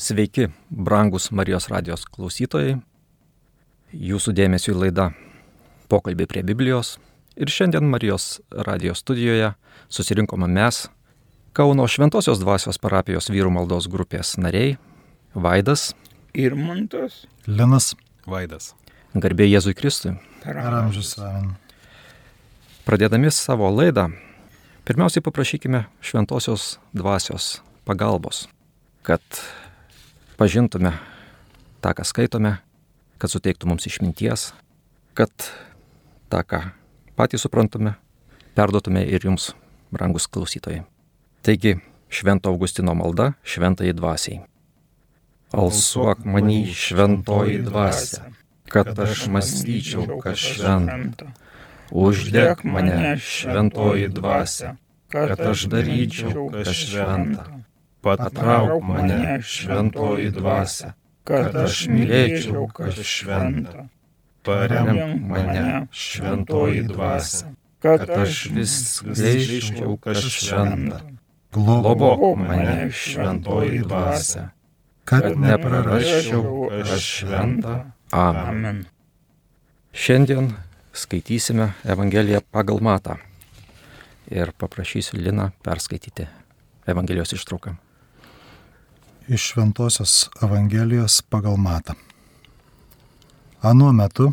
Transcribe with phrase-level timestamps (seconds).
[0.00, 2.78] Sveiki, brangus Marijos radijos klausytojai.
[3.92, 5.10] Jūsų dėmesio į laidą
[5.92, 6.94] Pokalbį prie Biblijos.
[7.36, 9.50] Ir šiandien Marijos radijos studijoje
[9.92, 10.86] susirinkome mes,
[11.52, 14.78] Kauno Šventojios dvasios parapijos vyrų maldos grupės nariai
[15.36, 15.90] Vaidas
[16.32, 17.26] ir Montas.
[17.44, 17.92] Linas
[18.24, 18.72] Vaidas.
[19.12, 20.16] Garbė Jėzui Kristui.
[20.40, 21.18] Per amžius.
[22.88, 24.08] Pradėdami savo laidą,
[24.88, 28.46] pirmiausiai paprašykime Šventojios dvasios pagalbos,
[29.04, 29.20] kad
[30.40, 30.94] pažintume
[31.84, 32.54] tą, ką skaitome,
[33.20, 34.50] kad suteiktų mums išminties,
[35.12, 35.28] kad
[36.32, 36.62] tą, ką
[37.18, 37.98] patys suprantame,
[38.56, 39.50] perduotume ir jums,
[39.92, 40.86] brangus klausytojai.
[41.44, 41.76] Taigi,
[42.10, 44.40] Švento Augustino malda šventai dvasiai.
[45.52, 48.32] Alsuok manį šventoji dvasia,
[48.70, 51.30] kad aš mąstyčiau, kas šventa.
[51.92, 54.76] Uždėk mane šventoji dvasia,
[55.12, 57.46] kad aš daryčiau, kas šventa
[58.02, 60.92] patrauk mane šventoji dvasia,
[61.24, 63.86] kad aš mylėčiau, kas šventa.
[64.44, 67.52] Paremk mane šventoji dvasia,
[67.84, 71.02] kad aš vis skleičiau, kas šventa.
[71.52, 74.48] Globok mane šventoji dvasia,
[75.04, 77.76] kad neprarasčiau, kas šventa.
[78.16, 78.84] Amen.
[79.92, 80.52] Šiandien
[80.94, 83.18] skaitysime Evangeliją pagal Matą
[84.30, 86.26] ir paprašysiu Liną perskaityti
[86.86, 87.74] Evangelijos ištrauką
[89.30, 91.94] iš Šventojios Evangelijos pagal Matą.
[93.62, 94.32] Anuo metu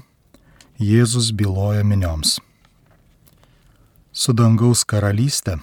[0.80, 2.40] Jėzus byloja minioms.
[4.12, 5.60] Su dangaus karalystė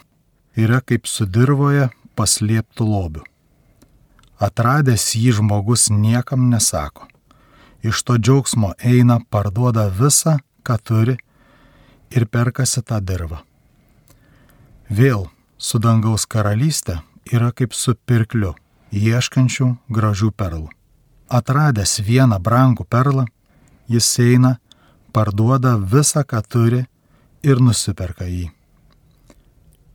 [0.54, 3.26] yra kaip sudirvoje paslėptų lobių.
[4.38, 7.10] Atradęs jį žmogus niekam nesako.
[7.82, 11.18] Iš to džiaugsmo eina, parduoda visą, ką turi
[12.14, 13.42] ir perkasi tą dirvą.
[14.90, 15.26] Vėl
[15.58, 17.00] su dangaus karalystė
[17.32, 18.54] yra kaip su pirkliu
[18.94, 20.68] ieškančių gražių perlų.
[21.28, 23.24] Atradęs vieną brangų perlą,
[23.90, 24.58] jis eina,
[25.12, 26.84] parduoda visą, ką turi
[27.42, 28.50] ir nusiperka jį.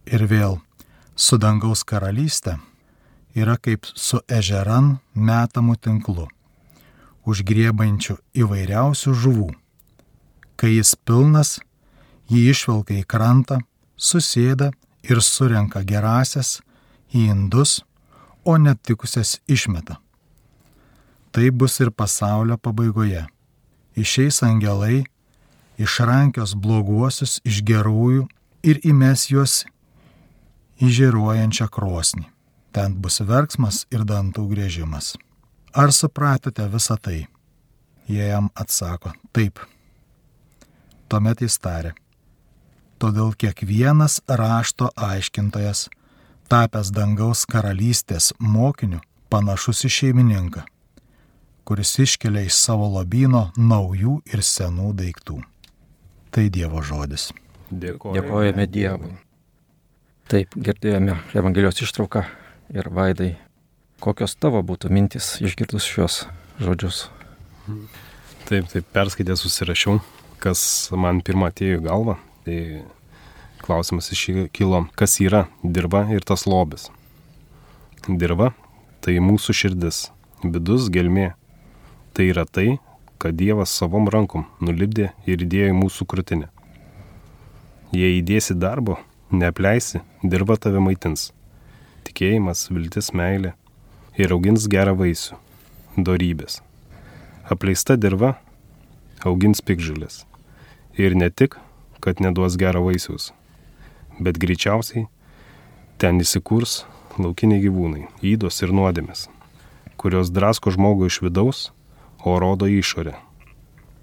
[0.10, 0.60] Ir vėl,
[1.16, 2.58] su dangaus karalystė
[3.38, 6.28] yra kaip su ežeran metamų tinklu,
[7.30, 9.50] užgriebančių įvairiausių žuvų.
[10.60, 11.60] Kai jis pilnas,
[12.28, 13.62] jį išvelka į krantą,
[13.96, 14.72] susėda
[15.08, 16.60] ir surenka gerasias
[17.14, 17.80] į indus
[18.46, 20.00] o netikusias išmeta.
[21.32, 23.26] Tai bus ir pasaulio pabaigoje.
[23.96, 25.04] Išeis angelai,
[25.78, 28.28] išrankios bloguosius iš gerųjų
[28.64, 29.64] ir įmes juos
[30.80, 32.26] į žiruojančią krosnį.
[32.72, 35.16] Ten bus verksmas ir dantų grėžimas.
[35.74, 37.28] Ar supratote visą tai?
[38.10, 39.60] Jie jam atsako, taip.
[41.10, 41.94] Tuomet jis tarė,
[43.02, 45.88] todėl kiekvienas rašto aiškintojas
[46.50, 49.00] tapęs dangaus karalystės mokiniu,
[49.30, 50.64] panašus į šeimininką,
[51.68, 55.40] kuris iškelia iš savo lobino naujų ir senų daiktų.
[56.34, 57.30] Tai Dievo žodis.
[57.70, 59.14] Dėkojame, Dėkojame Dievui.
[60.30, 62.26] Taip, girdėjome Evangelijos ištrauką
[62.74, 63.32] ir vaidai.
[64.02, 66.24] Kokios tavo būtų mintis išgirdus šios
[66.62, 67.08] žodžius?
[68.50, 70.00] Taip, taip, perskaitę susirašiau,
[70.42, 70.62] kas
[70.98, 72.16] man pirmą atėjo į galvą.
[72.46, 72.60] Tai
[73.62, 76.90] klausimas iš kilo, kas yra dirba ir tas lobis.
[78.08, 78.54] Dirba-
[79.02, 80.12] tai mūsų širdis,
[80.44, 81.34] vidus gelmė.
[82.14, 82.80] Tai yra tai,
[83.20, 86.50] kad Dievas savom rankom nulipdė ir įdėjo į mūsų krūtinę.
[87.92, 88.98] Jei įdėsi darbo,
[89.32, 91.32] neapleisi, dirba tave maitins.
[92.08, 93.54] Tikėjimas, viltis, meilė
[94.18, 95.38] ir augins gerą vaisių-
[96.08, 96.62] dorybės.
[97.50, 98.38] Apleista dirba
[99.26, 100.26] augins pikžulės.
[100.98, 101.58] Ir ne tik,
[102.00, 103.32] kad neduos gerą vaisiaus,
[104.20, 105.08] bet greičiausiai
[106.00, 106.84] ten įsikurs
[107.20, 109.28] laukiniai gyvūnai, įdos ir nuodėmės,
[110.00, 111.66] kurios drasko žmogų iš vidaus,
[112.24, 113.18] o rodo išorę.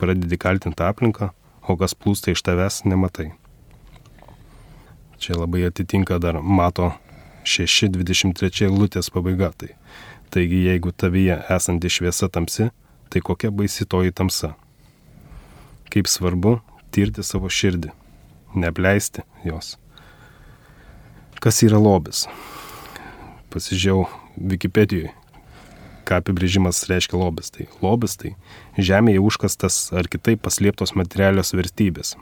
[0.00, 1.30] Pradedi kaltinti aplinką,
[1.64, 3.30] o kas plūsta iš tavęs nematai.
[5.16, 6.90] Čia labai atitinka dar mato
[7.46, 9.52] 6.23 lūtės pabaiga.
[9.56, 9.72] Tai.
[10.30, 12.68] Taigi jeigu tavyje esanti šviesa tamsi,
[13.08, 14.52] tai kokia baisi toji tamsa.
[15.92, 16.58] Kaip svarbu
[16.92, 17.92] tirti savo širdį,
[18.58, 19.76] neapleisti jos.
[21.36, 22.22] Kas yra lobis?
[23.52, 24.06] Pasižiūrėjau
[24.40, 25.10] Wikipedijoje,
[26.08, 27.50] ką apibrėžimas reiškia lobis.
[27.52, 28.32] Tai lobis tai
[28.80, 32.14] žemėje užkastas ar kitaip paslėptos materialios vertybės.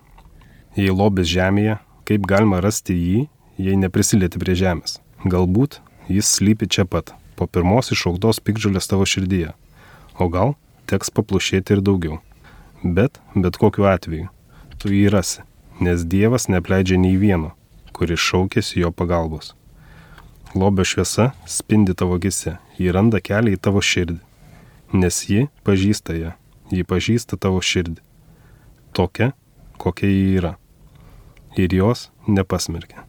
[0.74, 1.78] Jei lobis žemėje,
[2.10, 3.24] kaip galima rasti jį,
[3.62, 4.98] jei neprisilieti prie žemės?
[5.22, 5.78] Galbūt
[6.10, 9.54] jis slypi čia pat, po pirmos išaugtos pikdžiulės tavo širdyje.
[10.18, 10.56] O gal
[10.90, 12.18] teks paplušėti ir daugiau.
[12.82, 14.26] Bet, bet kokiu atveju,
[14.82, 15.46] tu jį rasi,
[15.78, 17.54] nes Dievas nepleidžia nei vieno
[17.94, 19.54] kuris šaukėsi jo pagalbos.
[20.54, 24.20] Lobio šviesa spindi tavo gise, ji randa kelią į tavo širdį,
[24.94, 26.34] nes ji pažįsta ją,
[26.74, 27.98] ji pažįsta tavo širdį,
[28.94, 29.32] tokia,
[29.82, 30.54] kokia ji yra,
[31.58, 33.06] ir jos nepasmerkia.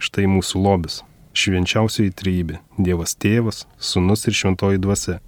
[0.00, 1.00] Štai mūsų lobis,
[1.36, 5.20] švenčiausioji trybė, Dievas tėvas, sunus ir šventoji dvasia.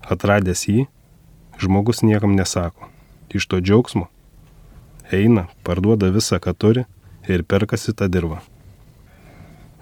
[0.00, 0.86] Atradęs jį,
[1.62, 2.90] žmogus niekam nesako,
[3.34, 4.08] iš to džiaugsmo
[5.12, 6.84] eina, parduoda visą, ką turi
[7.28, 8.40] ir perkasi tą dirbą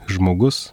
[0.09, 0.73] žmogus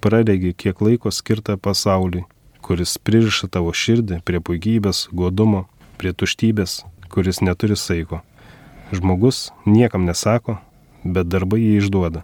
[0.00, 2.24] praregi kiek laiko skirta pasauliui,
[2.60, 5.64] kuris pririša tavo širdį prie puikybės, godumo,
[5.98, 6.82] prie tuštybės,
[7.12, 8.20] kuris neturi saiko.
[8.92, 10.58] Žmogus niekam nesako,
[11.04, 12.22] bet darbai jį išduoda.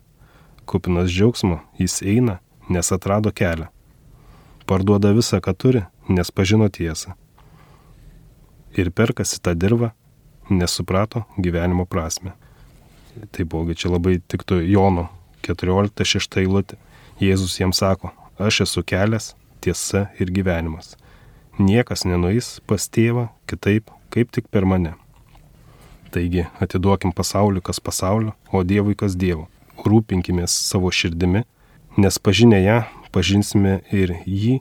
[0.68, 2.38] Kupinas džiaugsmo jis eina,
[2.68, 3.70] nes atrado kelią.
[4.68, 7.16] Parduoda visą, ką turi, nes pažino tiesą.
[8.78, 9.90] Ir perkasi tą dirbą,
[10.50, 12.36] nes suprato gyvenimo prasme.
[13.32, 15.08] Taipogi čia labai tiktų Jono
[15.44, 16.78] 14-6 eilutė.
[17.20, 18.10] Jėzus jiems sako,
[18.40, 19.32] aš esu kelias,
[19.62, 20.96] tiesa ir gyvenimas.
[21.60, 24.94] Niekas nenueis pas tėvą kitaip, kaip tik per mane.
[26.12, 29.46] Taigi atiduokim pasauliu, kas pasaulio, o Dievui, kas Dievo.
[29.84, 31.44] Rūpinkimės savo širdimi,
[32.00, 32.80] nes pažinę ją,
[33.12, 34.58] pažinsime ir jį,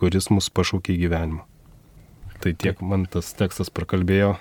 [0.00, 1.42] kuris mus pašaukė į gyvenimą.
[2.44, 4.34] Tai tiek man tas tekstas prakalbėjo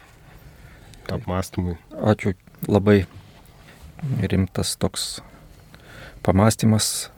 [1.11, 1.77] apmąstymui.
[2.03, 2.35] Ačiū
[2.67, 3.03] labai
[4.21, 5.21] rimtas toks
[6.23, 7.09] pamastymas,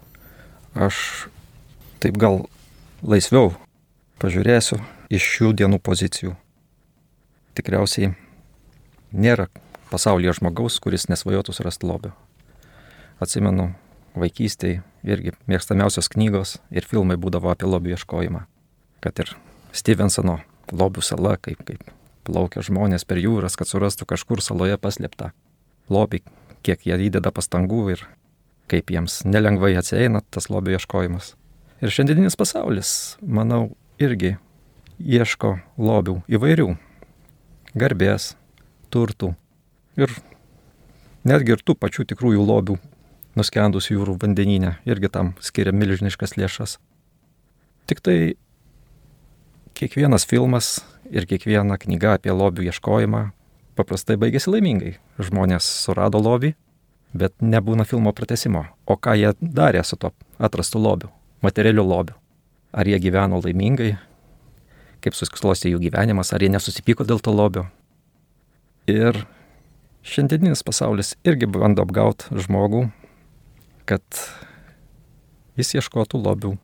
[0.74, 1.28] aš
[2.04, 2.46] taip gal
[3.06, 3.54] laisviau
[4.22, 4.80] pažiūrėsiu
[5.14, 6.36] iš šių dienų pozicijų.
[7.56, 8.14] Tikriausiai
[9.16, 9.48] nėra
[9.92, 12.12] pasaulyje žmogaus, kuris nesvajotų surasti lobio.
[13.22, 13.72] Atsimenu,
[14.16, 18.46] vaikystėje irgi mėgstamiausios knygos ir filmai būdavo apie lobių ieškojimą.
[19.04, 19.36] Kad ir
[19.76, 20.40] Stevensono
[20.72, 21.84] lobių sala, kaip, kaip
[22.26, 25.32] plaukia žmonės per jūras, kad surastų kažkur saloje paslėptą
[25.92, 26.24] lobį,
[26.66, 28.06] kiek jie įdeda pastangų ir
[28.72, 31.36] kaip jiems nelengvai atsieina tas lobio ieškojimas.
[31.84, 32.90] Ir šiandieninis pasaulis,
[33.22, 34.38] manau, irgi
[35.00, 36.70] ieško lobių įvairių-
[37.82, 38.34] garbės,
[38.90, 39.36] turtų
[40.00, 40.10] ir
[41.28, 42.78] netgi ir tų pačių tikrųjų lobių
[43.36, 46.78] nuskendus jūrų vandenyne irgi tam skiria milžiniškas lėšas.
[47.86, 48.36] Tik tai
[49.76, 50.80] kiekvienas filmas
[51.12, 53.32] ir kiekviena knyga apie lobių ieškojimą
[53.78, 54.96] paprastai baigėsi laimingai.
[55.20, 56.54] Žmonės surado lobį,
[57.16, 58.66] bet nebūna filmo pratesimo.
[58.88, 61.12] O ką jie darė su to atrastu lobiu,
[61.46, 62.18] materialiu lobiu?
[62.76, 63.96] Ar jie gyveno laimingai,
[65.04, 67.70] kaip susiklosti jų gyvenimas, ar jie nesusipyko dėl to lobio?
[68.92, 69.24] Ir
[70.06, 72.90] šiandieninis pasaulis irgi bando apgauti žmogų,
[73.90, 74.04] kad
[75.56, 76.58] jis ieškotų lobių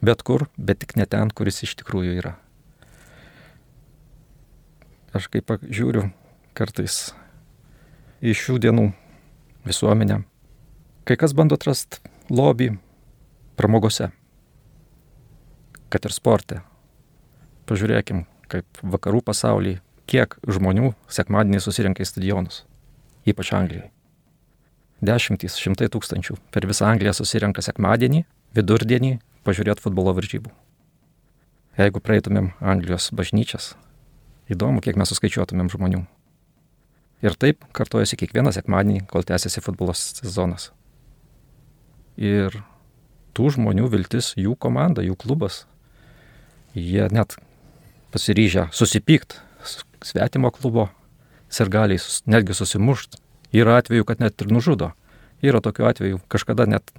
[0.00, 2.34] bet kur, bet tik ne ten, kuris iš tikrųjų yra.
[5.16, 6.08] Aš kaip žiūriu
[6.56, 7.10] kartais
[8.20, 8.86] iš šių dienų
[9.66, 10.22] visuomenę.
[11.08, 12.00] Kai kas bando atrasti
[12.30, 12.74] lobį
[13.58, 14.10] pramogose,
[15.90, 16.60] kad ir sporte.
[17.68, 19.80] Pažiūrėkim, kaip vakarų pasaulyje,
[20.10, 22.62] kiek žmonių sekmadienį susirinka į stadionus,
[23.28, 23.90] ypač Anglijoje.
[25.00, 28.24] Dešimtys, šimtai tūkstančių per visą Angliją susirinka sekmadienį,
[28.56, 29.14] vidurdienį
[29.46, 30.50] pažiūrėti futbolo varžybų.
[31.80, 33.72] Jeigu praeitumėm Anglijos bažnyčias,
[34.50, 36.02] įdomu, kiek mes suskaičiuotumėm žmonių.
[37.20, 40.70] Ir taip kartojasi kiekvieną sekmadienį, kol tęsiasi futbolo sezonas.
[42.16, 42.62] Ir
[43.36, 45.64] tų žmonių viltis, jų komanda, jų klubas,
[46.74, 47.36] jie net
[48.14, 49.38] pasiryžę susipykt
[50.04, 50.88] svetimo klubo
[51.52, 53.20] sirgaliai, netgi susimušt.
[53.52, 54.92] Yra atveju, kad net ir nužudo.
[55.42, 56.92] Yra tokių atvejų, kažkada net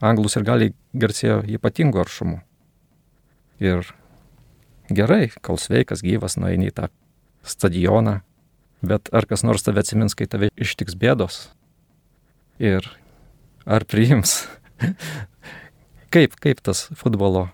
[0.00, 2.40] anglų sirgaliai garsėjo ypatingu aršumu.
[3.60, 3.84] Ir
[4.88, 6.88] gerai, kol sveikas, gyvas, nueini į tą
[7.42, 8.20] stadioną,
[8.80, 11.50] Bet ar kas nors tave atsimins, kai tave ištiks bėdos?
[12.60, 12.86] Ir
[13.68, 14.46] ar priims?
[16.14, 17.48] kaip, kaip tas futbolo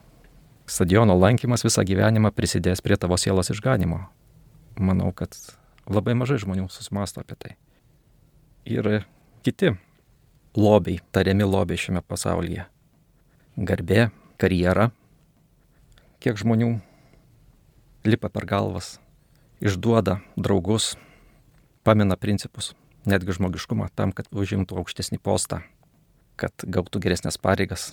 [0.71, 4.05] stadiono lankymas visą gyvenimą prisidės prie tavo sielos išganimo?
[4.79, 5.35] Manau, kad
[5.91, 7.53] labai mažai žmonių susimasto apie tai.
[8.67, 9.07] Ir
[9.47, 9.73] kiti
[10.59, 12.67] lobiai, tariami lobiai šiame pasaulyje.
[13.57, 14.91] Garbė, karjera.
[16.21, 16.77] Kiek žmonių
[18.07, 18.97] lipa per galvas,
[19.61, 20.95] išduoda draugus,
[21.87, 22.73] pamina principus,
[23.07, 25.63] netgi žmogiškumą tam, kad užimtų aukštesnį postą,
[26.41, 27.93] kad gautų geresnės pareigas,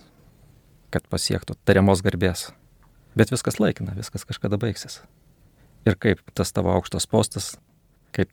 [0.94, 2.50] kad pasiektų tariamos garbės.
[3.14, 5.04] Bet viskas laikina, viskas kažkada baigsis.
[5.86, 7.52] Ir kaip tas tavo aukštas postas,
[8.16, 8.32] kaip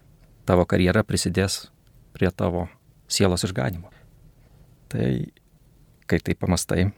[0.49, 1.67] tavo karjera prisidės
[2.17, 2.69] prie tavo
[3.11, 3.91] sielos išganimo.
[4.91, 5.11] Tai,
[6.09, 6.89] kai tai pamastai,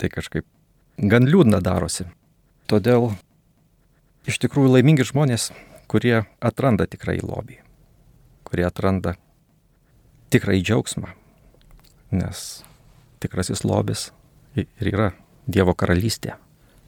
[0.00, 0.46] tai kažkaip
[0.96, 2.08] gan liūdna darosi.
[2.70, 3.12] Todėl
[4.26, 5.50] iš tikrųjų laimingi žmonės
[5.92, 7.58] kurie atranda tikrai lobį,
[8.48, 9.12] kurie atranda
[10.32, 11.10] tikrai džiaugsmą.
[12.16, 12.62] Nes
[13.20, 14.10] tikrasis lobis
[14.56, 15.10] ir yra
[15.42, 16.36] Dievo karalystė,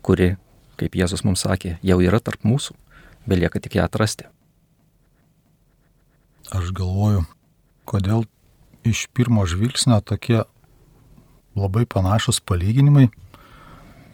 [0.06, 0.36] kuri,
[0.78, 2.76] kaip Jėzus mums sakė, jau yra tarp mūsų,
[3.26, 4.28] belieka tik ją atrasti.
[6.54, 7.24] Aš galvoju,
[7.88, 8.24] kodėl
[8.86, 10.44] iš pirmo žvilgsnio tokie
[11.58, 13.08] labai panašus palyginimai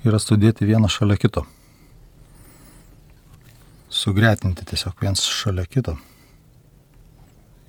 [0.09, 1.45] yra sudėti vieną šalia kito.
[3.91, 5.97] Sugretinti tiesiog viens šalia kito.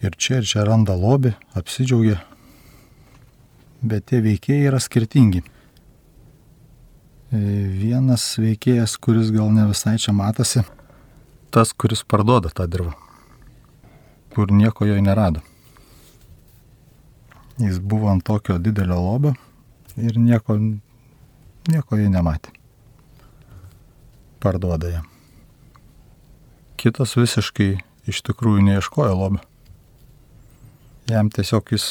[0.05, 2.19] Ir čia ir čia randa lobį, apsidžiaugia.
[3.81, 5.41] Bet tie veikėjai yra skirtingi.
[7.31, 10.61] Vienas veikėjas, kuris gal ne visai čia matosi,
[11.49, 12.93] tas, kuris parduoda tą dirbą,
[14.35, 15.41] kur nieko jo nerado.
[17.61, 19.33] Jis buvo ant tokio didelio lobio
[19.97, 20.57] ir nieko,
[21.69, 22.53] nieko jie nematė.
[24.41, 25.10] Parduoda ją.
[26.81, 27.75] Kitas visiškai
[28.09, 29.41] iš tikrųjų neieškojo lobio.
[31.05, 31.83] Jam tiesiog jis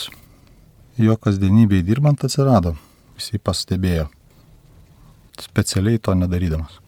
[0.98, 2.72] jo kasdienybėje dirbant atsirado.
[3.14, 4.08] Jis jį pastebėjo.
[5.38, 6.80] Specialiai to nedarydamas.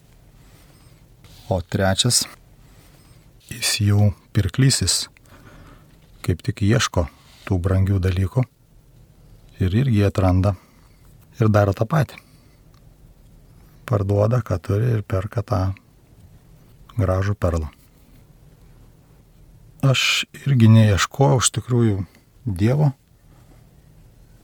[1.47, 2.25] O trečias,
[3.47, 5.05] jis jau pirklysis,
[6.27, 7.05] kaip tik ieško
[7.47, 8.43] tų brangių dalykų
[9.63, 10.57] ir irgi atranda
[11.39, 12.19] ir daro tą patį.
[13.87, 15.61] Parduoda, ką turi ir perka tą
[16.99, 17.71] gražų perlą.
[19.83, 22.05] Aš irgi neieškojau iš tikrųjų
[22.47, 22.93] Dievo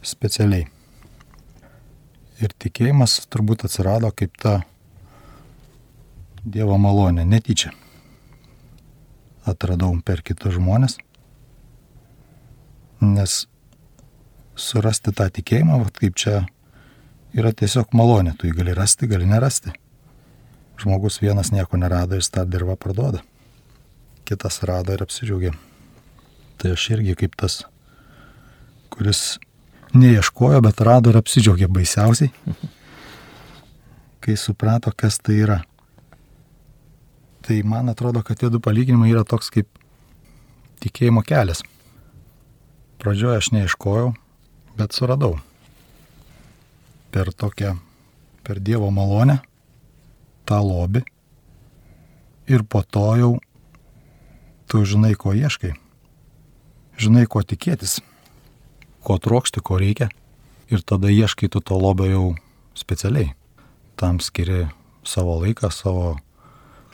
[0.03, 0.65] specialiai.
[2.43, 4.57] Ir tikėjimas turbūt atsirado kaip ta
[6.43, 7.71] Dievo malonė, netyčia.
[9.47, 10.97] Atradau per kitus žmonės,
[12.99, 13.39] nes
[14.59, 16.35] surasti tą tikėjimą, vat, kaip čia
[17.31, 19.71] yra tiesiog malonė, tu jį gali rasti, gali nerasti.
[20.83, 23.23] Žmogus vienas nieko nerado, jis tą dirbą parduoda.
[24.29, 25.55] Kitas rado ir apsidžiaugia.
[26.61, 27.63] Tai aš irgi kaip tas,
[28.93, 29.39] kuris
[29.97, 32.29] neieškojo, bet rado ir apsidžiaugė baisiausiai,
[34.23, 35.57] kai suprato, kas tai yra.
[37.41, 39.81] Tai man atrodo, kad tie du palyginimai yra toks kaip
[40.85, 41.65] tikėjimo kelias.
[43.01, 44.13] Pradžioje aš neieškojau,
[44.77, 45.39] bet suradau.
[47.09, 47.79] Per tokią,
[48.45, 49.39] per Dievo malonę,
[50.45, 51.07] tą lobį.
[52.53, 53.35] Ir po to jau
[54.69, 55.73] tu žinai, ko ieškai.
[56.99, 57.99] Žinai, ko tikėtis,
[59.03, 60.09] ko trokšti, ko reikia.
[60.69, 62.25] Ir tada ieškai tu to lobio jau
[62.77, 63.33] specialiai.
[63.97, 64.67] Tam skiri
[65.03, 66.15] savo laiką, savo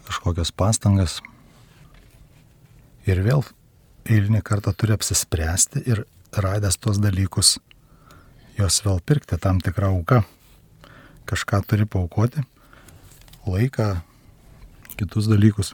[0.08, 1.20] kažkokias pastangas.
[3.06, 3.44] Ir vėl
[4.08, 7.58] eilinį kartą turi apsispręsti ir radęs tuos dalykus
[8.58, 10.22] jos vėl pirkti tam tikrą auką.
[11.26, 12.44] Kažką turi paukoti,
[13.50, 13.88] laiką,
[14.96, 15.74] kitus dalykus.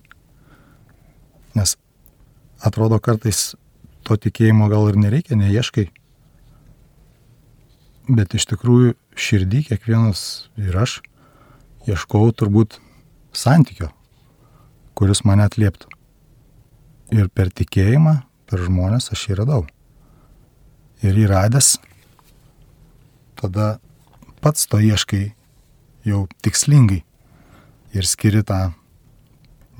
[1.55, 1.75] Nes
[2.61, 3.53] atrodo kartais
[4.07, 5.87] to tikėjimo gal ir nereikia, neieškai.
[8.11, 10.23] Bet iš tikrųjų širdį kiekvienas
[10.59, 10.99] ir aš
[11.89, 12.79] ieškau turbūt
[13.33, 13.91] santykio,
[14.97, 15.89] kuris mane atlieptų.
[17.11, 19.63] Ir per tikėjimą, per žmonės aš jį radau.
[21.01, 21.75] Ir įradęs
[23.41, 23.79] tada
[24.41, 25.31] pats to ieškai
[26.05, 27.01] jau tikslingai
[27.97, 28.71] ir skiri tą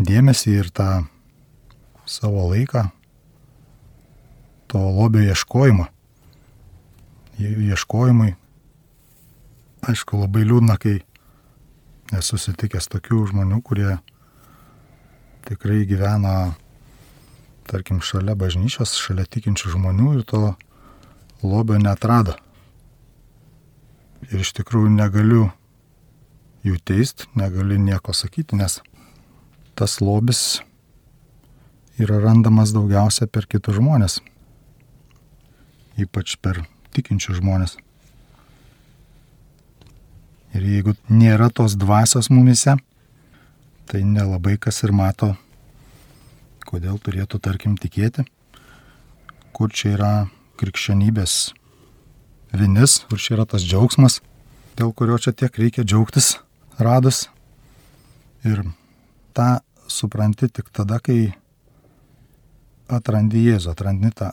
[0.02, 0.90] dėmesį ir tą
[2.06, 2.90] savo laiką
[4.72, 5.86] to lobio ieškojimą.
[7.42, 8.36] Ieškojimui.
[9.82, 11.02] Aišku, labai liūdna, kai
[12.14, 13.98] esu susitikęs tokių žmonių, kurie
[15.48, 16.54] tikrai gyvena,
[17.68, 20.54] tarkim, šalia bažnyčios, šalia tikinčių žmonių ir to
[21.42, 22.38] lobio netrado
[24.30, 25.48] ir iš tikrųjų negaliu
[26.66, 28.80] jų teist, negaliu nieko sakyti, nes
[29.76, 30.62] tas lobis
[32.02, 34.20] yra randamas daugiausia per kitus žmonės,
[36.02, 36.64] ypač per
[36.96, 37.78] tikinčius žmonės.
[40.58, 42.76] Ir jeigu nėra tos dvasios mumise,
[43.88, 45.36] tai nelabai kas ir mato,
[46.68, 48.26] kodėl turėtų, tarkim, tikėti,
[49.56, 50.14] kur čia yra
[50.60, 51.54] krikščionybės
[52.56, 54.20] vinis, kur čia yra tas džiaugsmas,
[54.80, 56.34] dėl kurio čia tiek reikia džiaugtis
[56.80, 57.28] radus.
[58.48, 58.64] Ir
[59.38, 61.32] tą supranti tik tada, kai
[62.98, 64.32] atrandi Jėzų, atrandi tą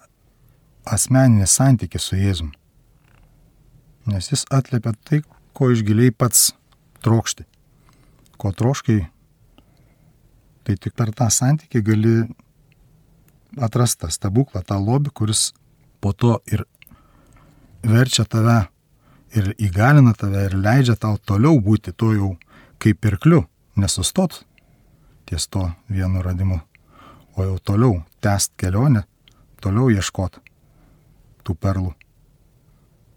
[0.89, 2.53] asmeninį santykį su Jėzum.
[4.09, 5.21] Nes jis atliepia tai,
[5.53, 6.53] ko išgiliai pats
[7.05, 7.45] trokšti.
[8.39, 9.01] Ko troškai,
[10.65, 12.15] tai tik per tą santykį gali
[13.59, 15.53] atrastą stebuklą, tą lobį, kuris
[16.01, 16.65] po to ir
[17.83, 18.61] verčia tave
[19.37, 22.35] ir įgalina tave ir leidžia tau toliau būti to jau
[22.79, 23.45] kaip pirkliu,
[23.77, 24.45] nesustot
[25.29, 26.61] ties to vienu radimu,
[27.37, 29.05] o jau toliau tęst kelionę,
[29.63, 30.41] toliau ieškot
[31.47, 31.95] tų perlų.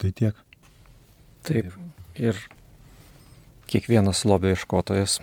[0.01, 0.37] Tai tiek.
[1.45, 1.73] Taip.
[2.15, 2.37] Ir
[3.71, 5.19] kiekvienas lobio iškotojas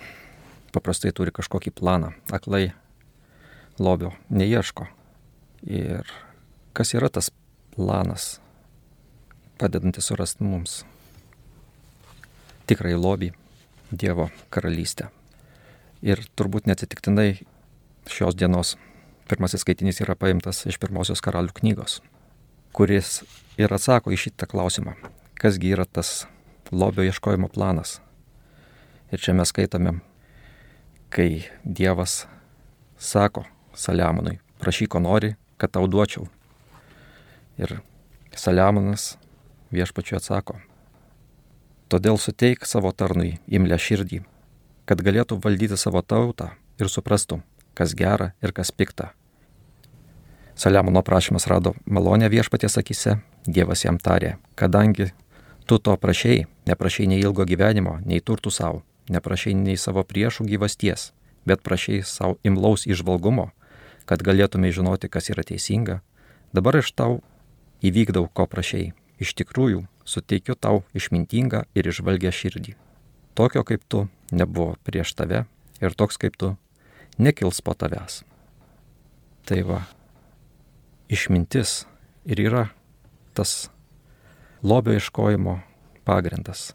[0.75, 2.13] paprastai turi kažkokį planą.
[2.33, 2.73] Aklai
[3.79, 4.87] lobio neieško.
[5.67, 6.07] Ir
[6.77, 7.33] kas yra tas
[7.75, 8.39] planas,
[9.59, 10.83] padedantis surasti mums
[12.69, 13.33] tikrai lobį
[13.89, 15.09] Dievo karalystę.
[16.05, 17.39] Ir turbūt neatsitiktinai
[18.13, 18.75] šios dienos
[19.29, 22.01] pirmasis skaitinys yra paimtas iš pirmosios karalių knygos,
[22.73, 23.23] kuris
[23.61, 24.97] ir atsako į šitą klausimą,
[25.41, 26.27] kasgi yra tas
[26.73, 27.99] lobio ieškojimo planas.
[29.13, 29.99] Ir čia mes skaitome,
[31.13, 32.27] kai Dievas
[32.99, 33.45] sako
[33.77, 36.27] Saliamonui, prašyk, ko nori, kad tau duočiau.
[37.59, 37.79] Ir
[38.37, 39.17] Saliamonas
[39.75, 40.59] viešpačiu atsako,
[41.89, 44.23] todėl suteik savo tarnui imlę širdį,
[44.89, 47.41] kad galėtų valdyti savo tautą ir suprastų,
[47.79, 49.13] kas gera ir kas pikta.
[50.59, 55.13] Saliamono prašymas rado malonę viešpaties akise, Dievas jam tarė, kadangi
[55.71, 58.83] tu to prašėjai, neprašėjai nei ilgo gyvenimo, nei turtų savo,
[59.15, 61.13] neprašėjai nei savo priešų gyvasties,
[61.47, 63.53] bet prašėjai savo imlaus išvalgumo,
[64.05, 66.01] kad galėtumai žinoti, kas yra teisinga,
[66.53, 67.21] dabar iš tau
[67.85, 68.93] įvykdau, ko prašėjai.
[69.23, 72.75] Iš tikrųjų, suteikiu tau išmintingą ir išvalgę širdį.
[73.39, 75.45] Tokio kaip tu nebuvo prieš tave
[75.81, 76.57] ir toks kaip tu
[77.19, 78.23] nekils po tavęs.
[79.49, 79.83] Tai va,
[81.09, 81.85] išmintis
[82.29, 82.67] ir yra
[83.35, 83.71] tas
[84.63, 85.59] lobio iškojimo
[86.05, 86.73] pagrindas.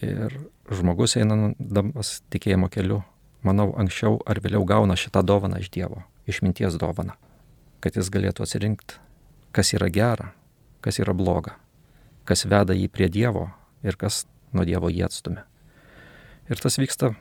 [0.00, 0.34] Ir
[0.70, 3.02] žmogus einandamas tikėjimo keliu,
[3.44, 7.16] manau, anksčiau ar vėliau gauna šitą dovaną iš Dievo, išminties dovaną,
[7.84, 9.00] kad jis galėtų atsirinkti,
[9.52, 10.30] kas yra gera,
[10.80, 11.56] kas yra bloga,
[12.24, 13.50] kas veda jį prie Dievo
[13.84, 14.24] ir kas
[14.56, 15.44] nuo Dievo jį atstumia.
[16.50, 17.14] Ir tas vyksta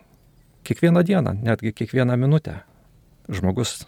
[0.63, 2.59] kiekvieną dieną, netgi kiekvieną minutę.
[3.29, 3.85] Žmogus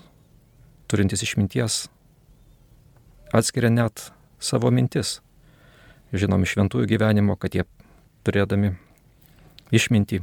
[0.88, 1.88] turintis išminties
[3.34, 5.20] atskiria net savo mintis.
[6.12, 7.64] Žinom iš šventųjų gyvenimo, kad jie
[8.28, 8.74] turėdami
[9.72, 10.20] išmintį,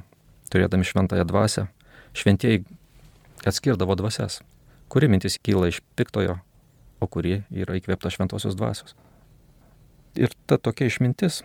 [0.52, 1.64] turėdami šventąją dvasę,
[2.12, 2.66] šventieji
[3.48, 4.42] atskirdavo dvasias,
[4.92, 6.36] kuri mintis kyla iš piktojo,
[7.00, 8.92] o kuri yra įkvėpta šventosios dvasios.
[10.18, 11.40] Ir ta tokia išmintis,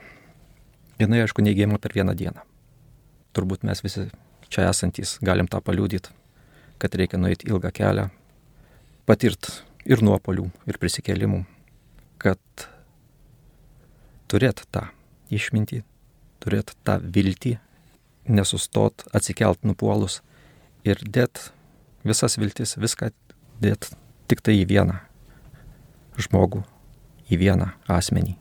[0.99, 2.43] jinai aišku neįgėjama per vieną dieną.
[3.33, 4.09] Turbūt mes visi
[4.53, 6.13] čia esantys galim tą paliūdyti,
[6.81, 8.09] kad reikia nueiti ilgą kelią,
[9.09, 9.49] patirt
[9.89, 11.41] ir nuopolių, ir prisikėlimų,
[12.21, 12.67] kad
[14.31, 14.87] turėt tą
[15.33, 15.81] išmintį,
[16.43, 17.57] turėt tą viltį,
[18.29, 20.21] nesustot, atsikelt nupuolus
[20.87, 21.49] ir dėt
[22.07, 23.11] visas viltis, viską
[23.63, 23.91] dėt
[24.29, 24.99] tik tai į vieną
[26.19, 26.63] žmogų,
[27.31, 28.37] į vieną asmenį,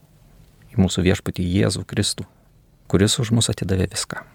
[0.74, 2.28] į mūsų viešpatį Jėzų Kristų,
[2.90, 4.26] kuris už mus atidavė viską.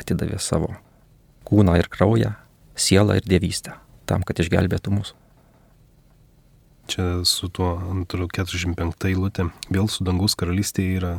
[0.00, 0.72] Atidavė savo
[1.48, 2.34] kūną ir kraują,
[2.76, 3.76] sielą ir dievystę,
[4.06, 5.18] tam, kad išgelbėtų mūsų.
[6.90, 9.46] Čia su tuo antru 45 eilutė.
[9.70, 11.12] Vėl su dangaus karalystėje yra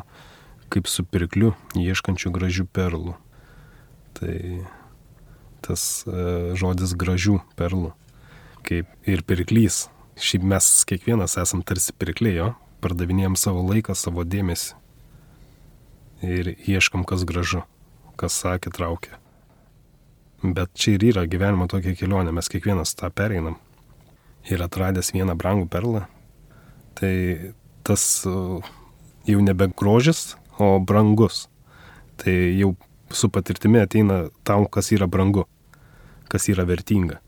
[0.73, 3.15] kaip su pirkliu, ieškančiu gražių perlų.
[4.17, 4.35] Tai
[5.63, 7.93] tas e, žodis gražių perlų.
[8.67, 9.87] Kaip ir pirklys.
[10.19, 12.51] Šiaip mes kiekvienas esam tarsi pirklėjo,
[12.83, 14.75] pardavinėjom savo laiką, savo dėmesį.
[16.23, 17.63] Ir ieškam, kas gražu,
[18.19, 19.22] kas sakė, traukia.
[20.43, 23.55] Bet čia ir yra gyvenimo tokia kelionė, mes kiekvienas tą pereinam
[24.51, 26.01] ir atradęs vieną brangų perlą,
[26.99, 27.53] tai
[27.87, 28.03] tas
[29.23, 31.47] jau nebe grožis, o brangus.
[32.19, 32.73] Tai jau
[33.09, 35.47] su patirtimi ateina tau, kas yra brangu,
[36.27, 37.19] kas yra vertinga.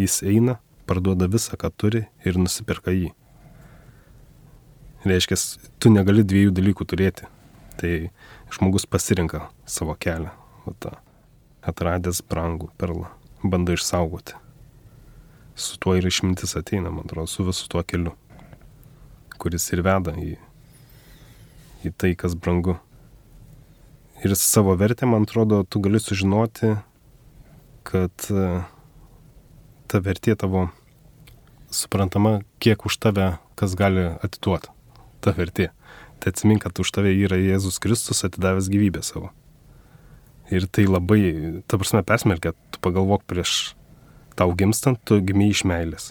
[0.00, 0.58] Jis eina,
[0.88, 3.12] parduoda visą, ką turi ir nusipirka jį.
[5.06, 5.38] Reiškia,
[5.78, 7.28] tu negali dviejų dalykų turėti.
[7.76, 7.92] Tai
[8.48, 10.32] žmogus pasirinka savo kelią,
[10.64, 10.96] o tą
[11.66, 13.10] atradęs brangų perlą,
[13.44, 14.46] bando išsaugoti
[15.56, 18.12] su tuo ir išmintis ateina, man atrodo, su visu tuo keliu,
[19.40, 20.36] kuris ir veda į,
[21.88, 22.76] į tai, kas brangu.
[24.24, 26.74] Ir savo vertę, man atrodo, tu gali sužinoti,
[27.88, 28.46] kad e,
[29.88, 30.68] ta vertė tavo
[31.72, 34.72] suprantama, kiek už tave kas gali atiduoti.
[35.24, 35.70] Ta vertė.
[36.20, 39.32] Tai atsimink, kad už tave yra Jėzus Kristus atidavęs gyvybę savo.
[40.54, 43.76] Ir tai labai, ta prasme, persmelkia, tu pagalvok prieš
[44.36, 46.10] Tau gimstant, tu gimė iš meilės.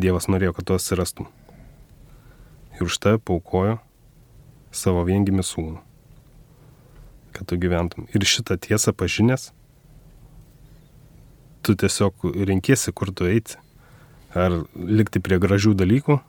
[0.00, 1.26] Dievas norėjo, kad tu atsirastum.
[2.78, 3.74] Ir už tave paukojo
[4.72, 5.82] savo viengimį sūnų,
[7.36, 8.08] kad tu gyventum.
[8.16, 9.50] Ir šitą tiesą pažinęs,
[11.60, 13.60] tu tiesiog renkėsi, kur tu eiti.
[14.32, 16.22] Ar likti prie gražių dalykų,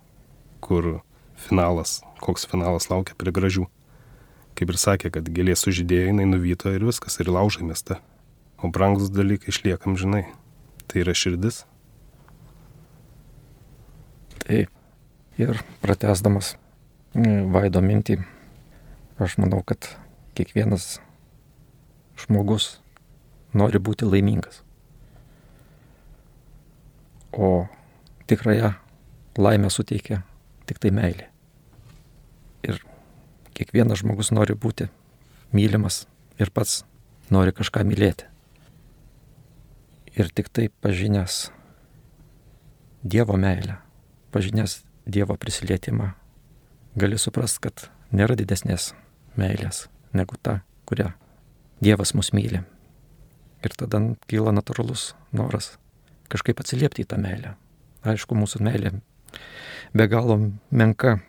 [0.60, 0.92] kur
[1.40, 3.70] finalas, koks finalas laukia prie gražių.
[4.60, 7.96] Kaip ir sakė, kad gėlė sužydėjo, jinai nuvyto ir viskas, ir laužai mieste.
[8.60, 10.26] O brangus dalykai išliekam, žinai,
[10.92, 11.62] tai yra širdis.
[14.44, 14.74] Taip.
[15.40, 16.58] Ir pratesdamas
[17.16, 18.20] Vaido mintį.
[19.24, 19.88] Aš manau, kad
[20.36, 20.98] kiekvienas
[22.20, 22.82] žmogus
[23.56, 24.60] nori būti laimingas.
[27.32, 27.70] O
[28.28, 28.76] tikrąją
[29.40, 30.26] laimę suteikia
[30.68, 31.29] tik tai meilė.
[33.60, 34.88] Kiekvienas žmogus nori būti
[35.52, 36.06] mylimas
[36.40, 36.86] ir pats
[37.28, 38.30] nori kažką mylėti.
[40.16, 41.50] Ir tik tai pažinęs
[43.04, 43.78] Dievo meilę,
[44.32, 46.14] pažinęs Dievo prisilietimą,
[47.00, 48.94] gali suprast, kad nėra didesnės
[49.40, 51.12] meilės negu ta, kurią
[51.84, 52.64] Dievas mus myli.
[53.64, 55.74] Ir tada kyla natūralus noras
[56.32, 57.56] kažkaip atsiliepti į tą meilę.
[58.08, 58.94] Aišku, mūsų meilė
[59.94, 60.38] be galo
[60.72, 61.20] menka,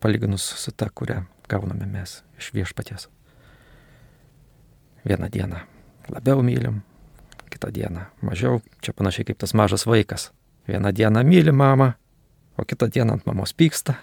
[0.00, 3.08] palyginus su ta, kurią gauname mes iš viešpaties.
[5.04, 5.60] Vieną dieną
[6.08, 6.82] labiau mylim,
[7.50, 10.30] kitą dieną mažiau, čia panašiai kaip tas mažas vaikas.
[10.68, 11.92] Vieną dieną myli mamą,
[12.56, 13.94] o kitą dieną ant mamos pyksta.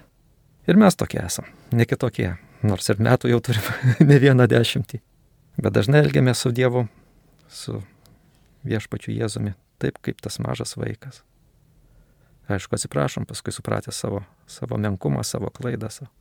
[0.68, 5.00] Ir mes tokie esam, ne kitokie, nors ir metų jau turime ne vieną dešimtį.
[5.58, 6.86] Bet dažnai elgiamės su Dievu,
[7.50, 7.82] su
[8.68, 11.24] viešpačiu Jėzumi, taip kaip tas mažas vaikas.
[12.48, 15.90] Aišku, atsiprašom, paskui supratę savo, savo menkumą, savo klaidą.
[15.92, 16.12] Savo.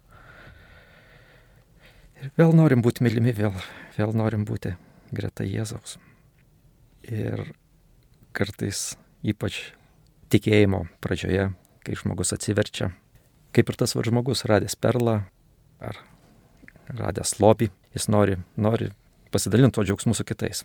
[2.19, 3.55] Ir vėl norim būti mylimi, vėl,
[3.99, 4.75] vėl norim būti
[5.15, 5.99] greta Jėzaus.
[7.07, 7.45] Ir
[8.35, 9.61] kartais, ypač
[10.33, 11.51] tikėjimo pradžioje,
[11.87, 12.91] kai žmogus atsiverčia,
[13.55, 15.21] kaip ir tas va žmogus radęs perlą
[15.79, 16.01] ar
[16.91, 18.91] radęs lobį, jis nori, nori
[19.31, 20.65] pasidalinti tuo džiaugsmu su kitais.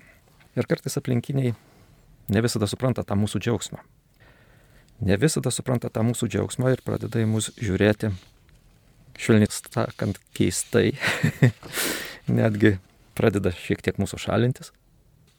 [0.58, 1.54] Ir kartais aplinkiniai
[2.32, 3.84] ne visada supranta tą mūsų džiaugsmą.
[5.02, 8.12] Ne visada supranta tą mūsų džiaugsmą ir pradeda į mus žiūrėti,
[9.18, 10.92] švelniai sakant, keistai,
[12.40, 12.76] netgi
[13.18, 14.70] pradeda šiek tiek mūsų šalintis.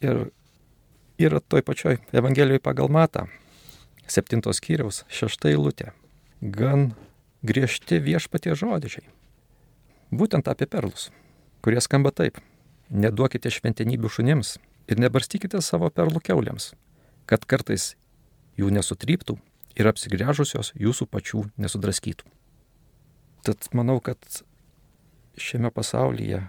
[0.03, 0.25] Ir
[1.23, 3.29] yra toj pačioj Evangelijoje pagal matą,
[4.11, 5.93] septintos kiriaus, šešta eilutė.
[6.43, 6.91] Gan
[7.47, 9.07] griežti viešpatie žodžiai.
[10.11, 11.13] Būtent apie perlus,
[11.63, 12.43] kurie skamba taip.
[12.91, 14.57] Neduokite šventenybių šunims
[14.91, 16.73] ir nebarstykite savo perlų keuliams,
[17.31, 17.93] kad kartais
[18.59, 19.39] jų nesutryptų
[19.79, 22.27] ir apsigręžusios jūsų pačių nesudraskytų.
[23.43, 24.21] Tad manau, kad
[25.41, 26.45] šiame pasaulyje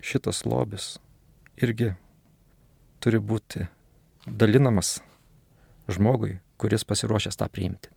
[0.00, 0.96] šitas lobis
[1.60, 1.92] irgi
[3.00, 3.66] turi būti
[4.26, 4.98] dalinamas
[5.90, 7.92] žmogui, kuris pasiruošęs tą priimti.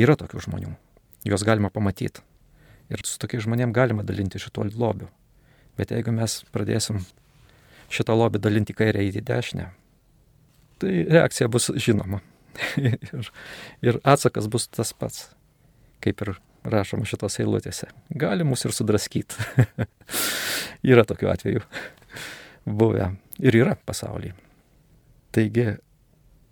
[0.00, 0.74] Yra tokių žmonių,
[1.28, 2.22] juos galima pamatyti.
[2.90, 5.10] Ir su tokiais žmonėmis galima dalinti šituo lobiu.
[5.78, 7.04] Bet jeigu mes pradėsim
[7.90, 9.68] šitą lobį dalinti kairę į dešinę,
[10.80, 12.20] tai reakcija bus žinoma.
[12.86, 13.30] ir,
[13.84, 15.28] ir atsakas bus tas pats,
[16.04, 16.34] kaip ir
[16.64, 17.88] rašoma šitos eilutėse.
[18.10, 19.40] Gali mus ir sudraskyti.
[20.92, 21.64] yra tokių atvejų
[22.80, 24.36] buvę ir yra pasaulyje.
[25.34, 25.68] Taigi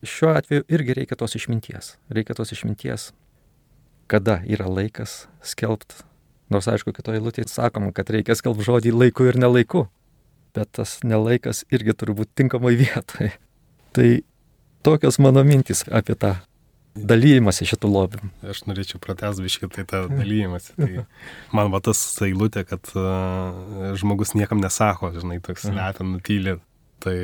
[0.07, 1.97] šiuo atveju irgi reikia tos išminties.
[2.15, 3.11] Reikia tos išminties,
[4.09, 6.07] kada yra laikas skelbti
[6.49, 9.85] Nors aišku, kitoje eilutėje sakoma, kad reikia skelbti žodį laiku ir nelaiku.
[10.57, 13.35] Bet tas nelaikas irgi turi būti tinkamai vietoje.
[13.93, 14.09] Tai
[14.87, 16.37] tokios mano mintys apie tą
[16.99, 18.21] dalymasi šitų lobių.
[18.51, 20.75] Aš norėčiau pratęs biškai tai tą dalymasi.
[20.79, 21.05] Tai
[21.55, 26.59] man va tas eilutė, kad uh, žmogus niekam nesako, žinai, toks slepia, nutylė.
[27.05, 27.17] Tai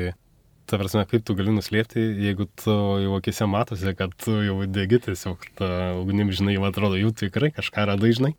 [0.69, 5.01] ta prasme, kaip tu gali nuslėpti, jeigu tu jau akise matosi, kad tu jau degi
[5.09, 8.33] tiesiog tą ugnim, žinai, man atrodo, jau tikrai kažką radai, žinai.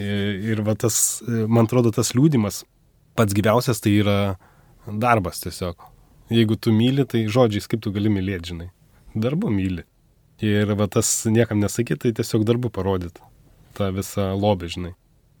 [0.00, 2.62] Ir va tas, man atrodo, tas liūdimas
[3.16, 4.18] pats gyviausias tai yra
[4.86, 5.80] darbas tiesiog.
[6.32, 8.68] Jeigu tu myli, tai žodžiais kaip tu gali mylėti, žinai.
[9.14, 9.86] Darbu myli.
[10.42, 13.22] Ir va tas niekam nesakyti, tai tiesiog darbu parodyti
[13.76, 14.94] tą visą lobį, žinai.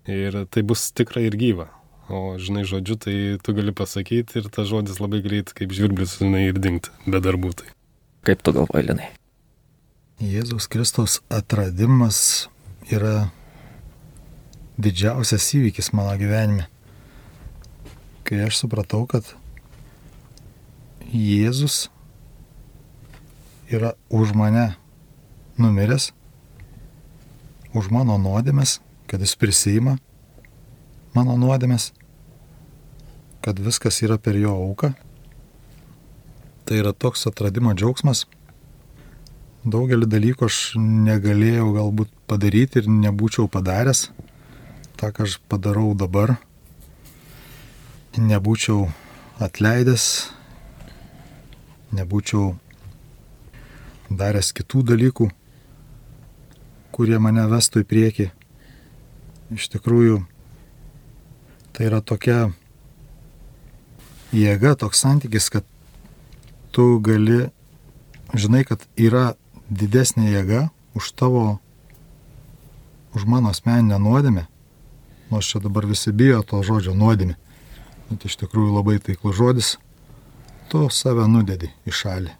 [0.06, 1.70] Ir tai bus tikrai ir gyva.
[2.06, 6.44] O, žinai, žodžiu, tai tu gali pasakyti ir tas žodis labai greit kaip žvirblis, žinai,
[6.52, 7.50] ir dingti be darbų.
[7.58, 7.72] Tai.
[8.28, 9.08] Kaip tu galvoji, Linai?
[10.22, 12.46] Jėzaus Kristos atradimas
[12.88, 13.32] yra
[14.78, 16.68] didžiausias įvykis mano gyvenime.
[18.26, 19.26] Kai aš supratau, kad
[21.06, 21.86] Jėzus
[23.70, 24.74] yra už mane
[25.58, 26.10] numiręs,
[27.74, 29.96] už mano nuodėmės, kad jis prisima
[31.14, 31.92] mano nuodėmės,
[33.40, 34.92] kad viskas yra per jo auką.
[36.66, 38.24] Tai yra toks atradimo džiaugsmas.
[39.66, 44.08] Daugelį dalykų aš negalėjau galbūt padaryti ir nebūčiau padaręs,
[44.98, 46.36] tą, ką aš padarau dabar,
[48.18, 48.88] nebūčiau
[49.42, 50.35] atleidęs,
[51.96, 52.54] nebūčiau
[54.10, 55.28] daręs kitų dalykų,
[56.94, 58.28] kurie mane vestų į priekį.
[59.56, 60.20] Iš tikrųjų,
[61.76, 62.50] tai yra tokia
[64.34, 65.66] jėga, toks santykis, kad
[66.74, 67.46] tu gali,
[68.34, 69.34] žinai, kad yra
[69.70, 70.66] didesnė jėga
[70.98, 71.58] už tavo
[73.16, 74.44] už mano asmeninę nuodėmę,
[75.32, 77.36] nors čia dabar visi bijo to žodžio nuodėmė,
[78.10, 79.70] bet iš tikrųjų labai taiklus žodis,
[80.70, 82.34] tu save nudedi į šalį.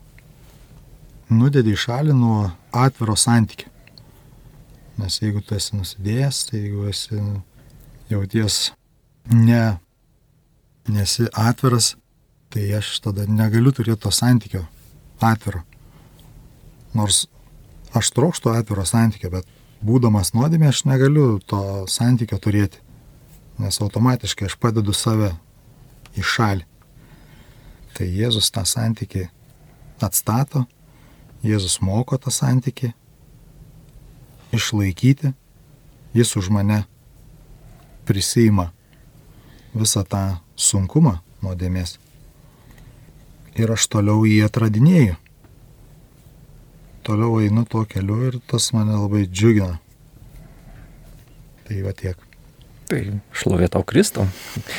[1.35, 2.39] Nudedi į šalį nuo
[2.75, 3.71] atviro santykio.
[4.97, 7.19] Nes jeigu tu esi nusidėjęs, tai jeigu esi
[8.09, 8.71] jauties
[9.33, 9.77] ne,
[10.89, 11.95] nesi atviras,
[12.51, 14.63] tai aš tada negaliu turėti to santykio
[15.21, 15.65] atviro.
[16.97, 17.27] Nors
[17.97, 19.51] aš trokštų atviro santykio, bet
[19.85, 21.61] būdamas nuodėmė aš negaliu to
[21.91, 22.81] santykio turėti,
[23.61, 25.35] nes automatiškai aš padedu save
[26.17, 26.65] į šalį.
[27.97, 29.27] Tai Jėzus tą santykį
[30.05, 30.67] atstato,
[31.47, 32.93] Jėzus moko tą santykį
[34.57, 35.33] išlaikyti,
[36.17, 36.83] jis už mane
[38.09, 38.71] prisima
[39.77, 40.25] visą tą
[40.57, 41.97] sunkumą nuodėmės.
[43.57, 45.17] Ir aš toliau jį atradinėju
[47.07, 49.79] toliau einu tuo keliu ir tas mane labai džiugina.
[51.67, 52.19] Tai va tiek.
[52.91, 52.99] Tai
[53.31, 54.27] šlovė tau Kristau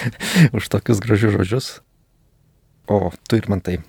[0.57, 1.69] už tokius gražius žodžius.
[2.87, 3.79] O tu ir man tai.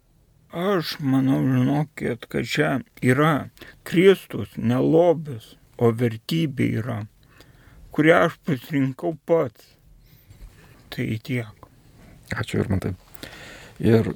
[0.49, 2.71] Aš manau, žinokit, kad čia
[3.05, 3.51] yra
[3.87, 7.03] Kristus, ne lobis, o vertybė yra,
[7.95, 9.77] kurią aš pasirinkau pats.
[10.89, 11.69] Tai tiek.
[12.33, 12.95] Ačiū ir man tai.
[13.79, 14.11] Ir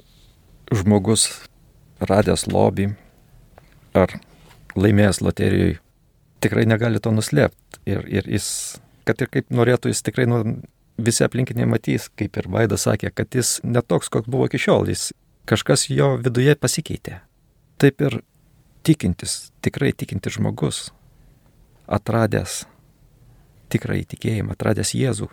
[0.72, 1.28] žmogus
[2.00, 2.90] radęs lobį,
[3.94, 4.16] ar
[4.74, 5.78] laimėjęs loterijoje
[6.42, 7.82] tikrai negali to nuslėpti.
[7.86, 8.48] Ir, ir jis,
[9.06, 10.42] kad ir kaip norėtų, jis tikrai nu,
[11.04, 15.10] visi aplinkiniai matys, kaip ir Vaidas sakė, kad jis netoks, koks buvo iki šiol, jis
[15.48, 17.20] kažkas jo viduje pasikeitė.
[17.82, 18.20] Taip ir
[18.86, 20.90] tikintis, tikrai tikintis žmogus,
[21.86, 22.62] atradęs
[23.72, 25.28] tikrą įtikėjimą, atradęs Jėzų,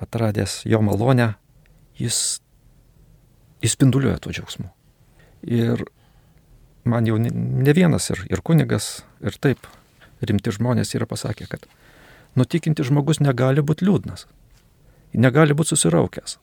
[0.00, 1.34] atradęs jo malonę,
[2.00, 2.40] jis
[3.64, 4.70] įspinduliuoja tuo džiaugsmu.
[5.44, 5.84] Ir
[6.88, 9.68] man jau ne vienas ir, ir kunigas, ir taip
[10.24, 11.66] rimti žmonės yra pasakę, kad
[12.38, 14.26] nutikinti žmogus negali būti liūdnas,
[15.18, 16.38] negali būti susiraukęs.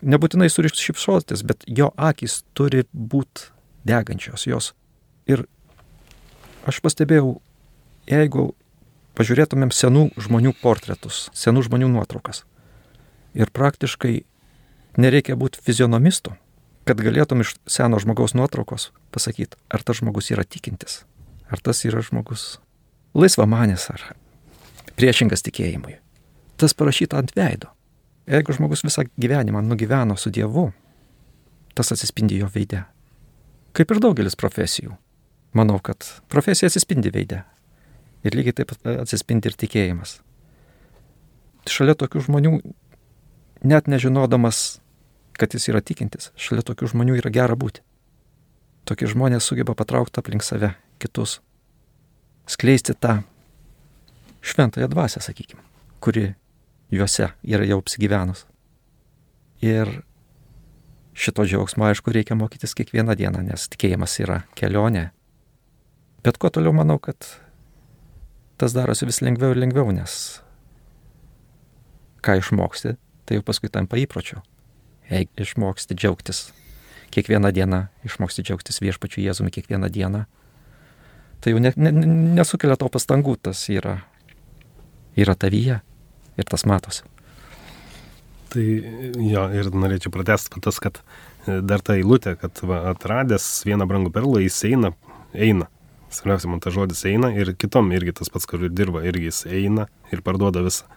[0.00, 3.50] Nebūtinai surišti šipšotis, bet jo akis turi būti
[3.84, 4.72] degančios jos.
[5.28, 5.44] Ir
[6.68, 7.40] aš pastebėjau,
[8.08, 8.50] jeigu
[9.18, 12.44] pažiūrėtumėm senų žmonių portretus, senų žmonių nuotraukas,
[13.36, 14.22] ir praktiškai
[15.00, 16.34] nereikia būti fizionomistu,
[16.88, 21.04] kad galėtum iš seno žmogaus nuotraukos pasakyti, ar tas žmogus yra tikintis,
[21.52, 22.58] ar tas yra žmogus
[23.14, 24.12] laisvamanis ar
[24.96, 25.98] priešingas tikėjimui.
[26.60, 27.70] Tas parašyta ant veido.
[28.30, 30.68] Jeigu žmogus visą gyvenimą nugyveno su Dievu,
[31.74, 32.84] tas atsispindi jo veide.
[33.72, 34.92] Kaip ir daugelis profesijų.
[35.56, 37.42] Manau, kad profesija atsispindi veide.
[38.22, 40.18] Ir lygiai taip atsispindi ir tikėjimas.
[41.70, 42.52] Šalia tokių žmonių,
[43.64, 44.80] net nežinodamas
[45.40, 46.28] kad jis yra tikintis.
[46.36, 47.80] Šalia tokių žmonių yra gera būti.
[48.84, 51.38] Tokie žmonės sugeba patraukti aplink save kitus.
[52.50, 53.20] Skleisti tą
[54.44, 55.62] šventąją dvasę, sakykime,
[56.04, 56.34] kuri
[56.90, 58.44] juose yra jau apsigyvenus.
[59.64, 60.02] Ir
[61.14, 65.10] šito džiaugsmo, aišku, reikia mokytis kiekvieną dieną, nes tikėjimas yra kelionė.
[66.24, 67.16] Bet kuo toliau manau, kad
[68.60, 70.14] tas darosi vis lengviau ir lengviau, nes
[72.24, 74.42] ką išmoksti, tai jau paskui tampa įpročiu
[75.10, 76.50] jei išmoksti džiaugtis
[77.10, 80.24] kiekvieną dieną, išmoksti džiaugtis viešpačiu Jėzumi kiekvieną dieną,
[81.42, 81.90] tai jau ne, ne,
[82.38, 83.96] nesukelia to pastangų, tas yra,
[85.18, 85.80] yra tavyje
[86.40, 87.04] ir tas matosi.
[88.50, 88.64] Tai
[89.30, 90.98] jo, ir norėčiau pratesti tas, kad
[91.46, 94.94] e, dar ta eilutė, kad va, atradęs vieną brangų perlą, jis eina,
[95.34, 95.68] eina.
[96.10, 99.44] Svarbiausia, man tas žodis eina ir kitom irgi tas pats, kur ir dirba, irgi jis
[99.46, 100.88] eina ir parduoda visą.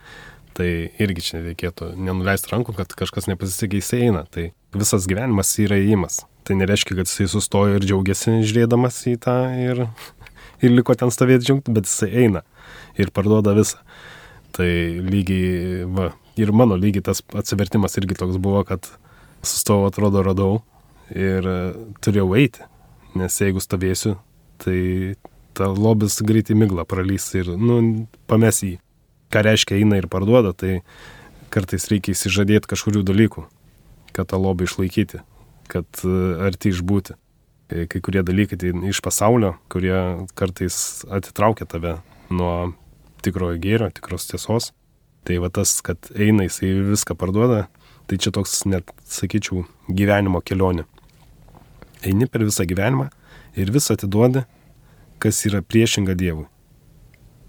[0.58, 0.68] Tai
[1.02, 4.24] irgi čia reikėtų nenuleisti rankų, kad kažkas nepasisekė, jis eina.
[4.34, 6.24] Tai visas gyvenimas yra įėjimas.
[6.46, 9.86] Tai nereiškia, kad jisai sustojo ir džiaugiasi žiūrėdamas į tą ir,
[10.66, 12.44] ir liko ten stovėti džiaugti, bet jisai eina
[12.98, 13.82] ir parduoda visą.
[14.54, 14.70] Tai
[15.02, 18.86] lygiai, va, ir mano lygiai tas atsivertimas irgi toks buvo, kad
[19.42, 20.62] sustojau, atrodo, radau
[21.10, 21.48] ir
[22.06, 22.70] turėjau eiti.
[23.18, 24.16] Nes jeigu stovėsiu,
[24.62, 25.16] tai
[25.58, 28.78] ta lobis greitai miglą pralys ir, nu, pames jį
[29.34, 30.82] ką reiškia eina ir parduoda, tai
[31.54, 33.46] kartais reikia įsižadėti kažkurių dalykų,
[34.14, 35.22] kad tą lobį išlaikyti,
[35.72, 36.16] kad e,
[36.48, 37.18] arti išbūti.
[37.74, 39.96] E, kai kurie dalykai tai iš pasaulio, kurie
[40.38, 40.78] kartais
[41.10, 41.98] atitraukia tave
[42.34, 42.74] nuo
[43.24, 44.72] tikrojo gėrio, tikros tiesos.
[45.24, 47.68] Tai va tas, kad eina jisai viską parduoda,
[48.12, 50.84] tai čia toks net, sakyčiau, gyvenimo kelionė.
[52.04, 53.08] Eini per visą gyvenimą
[53.56, 54.44] ir visą atiduodi,
[55.24, 56.50] kas yra priešinga Dievui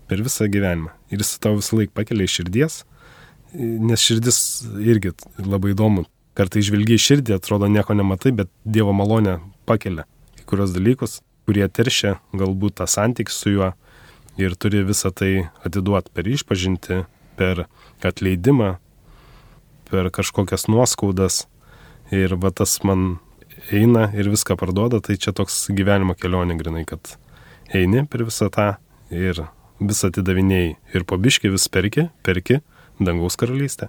[0.06, 0.92] per visą gyvenimą.
[1.10, 2.80] Ir jis tau visą laiką pakelia iš širdies,
[3.54, 4.38] nes širdis
[4.84, 6.04] irgi labai įdomu.
[6.38, 10.06] Kartai žvelgiai širdį, atrodo nieko nematai, bet Dievo malonė pakelia
[10.44, 13.72] kai kurios dalykus, kurie teršia galbūt tą santykį su juo,
[14.40, 17.04] ir turi visą tai atiduoti per išpažinti,
[17.38, 17.66] per
[18.04, 18.76] atleidimą,
[19.90, 21.44] per kažkokias nuoskaudas.
[22.12, 23.18] Ir va tas man
[23.72, 27.16] eina ir viską parduoda, tai čia toks gyvenimo kelionė grinai, kad
[27.72, 28.74] eini per visą tą
[29.10, 29.46] ir
[29.80, 30.76] visą atidavinėjai.
[30.94, 32.60] Ir pabiški vis perki, perki
[33.00, 33.88] dangaus karalystę.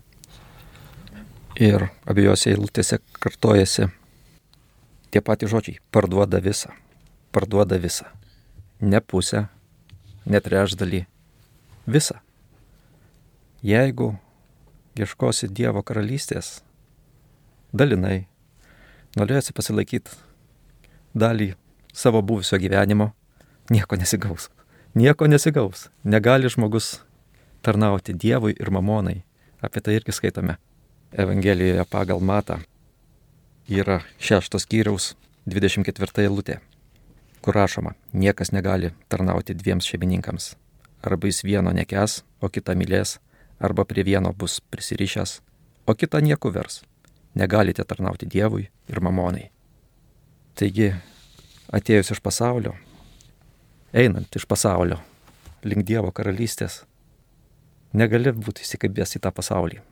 [1.55, 3.89] Ir abiejose eilutėse kartojasi
[5.11, 6.73] tie patys žodžiai- parduoda visą,
[7.31, 8.05] parduoda visą.
[8.81, 9.47] Ne pusę,
[10.25, 11.05] ne trečdalį,
[11.87, 12.19] visą.
[13.65, 14.13] Jeigu
[14.99, 16.59] ieškosi Dievo karalystės,
[17.73, 18.25] dalinai,
[19.17, 20.13] norėsi pasilaikyti
[21.15, 21.53] dalį
[21.93, 23.11] savo buvusio gyvenimo,
[23.69, 24.49] nieko nesigaus.
[24.95, 25.89] Nieko nesigaus.
[26.03, 27.01] Negali žmogus
[27.61, 29.23] tarnauti Dievui ir mamonai.
[29.61, 30.57] Apie tai irgi skaitome
[31.11, 32.59] Evangelijoje pagal Matą.
[33.67, 35.15] Yra šeštos kyriaus
[35.49, 36.59] 24 eilutė,
[37.45, 40.55] kur rašoma, niekas negali tarnauti dviems šeimininkams.
[41.05, 43.19] Arba jis vieno nekes, o kitą mylės,
[43.61, 45.35] arba prie vieno bus prisirišęs,
[45.85, 46.81] o kitą nieku vers.
[47.37, 49.51] Negalite tarnauti Dievui ir mamonai.
[50.57, 50.89] Taigi,
[51.69, 52.73] atėjus iš pasaulio,
[53.93, 54.97] einant iš pasaulio
[55.61, 56.81] link Dievo karalystės,
[57.93, 59.83] negali būti įsikibęs į tą pasaulį.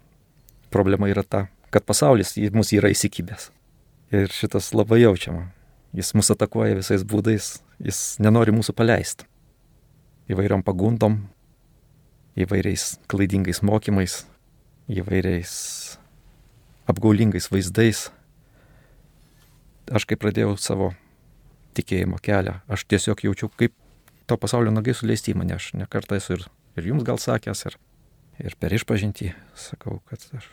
[0.74, 3.52] Problema yra ta, kad pasaulis į mus yra įsikibęs.
[4.10, 5.52] Ir šitas labai jaučiama.
[5.94, 9.28] Jis mus atakuoja visais būdais, jis nenori mūsų paleisti.
[10.32, 11.20] Įvairiom pagundom,
[12.40, 14.24] įvairiais klaidingais mokymais,
[14.90, 15.54] įvairiais
[16.90, 18.08] apgaulingais vaizdais.
[19.94, 20.94] Aš kai pradėjau savo
[21.78, 23.76] tikėjimo kelią, aš tiesiog jaučiau, kaip
[24.26, 25.58] to pasaulio nagai suleisti į mane.
[25.58, 26.48] Aš nekartą esu ir,
[26.80, 27.78] ir jums gal sakęs, ir,
[28.42, 30.50] ir per išpažinti sakau, kad aš